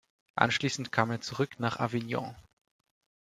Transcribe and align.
Anschließend 0.33 0.91
kam 0.91 1.11
er 1.11 1.21
zurück 1.21 1.59
nach 1.59 1.79
Avignon. 1.79 2.35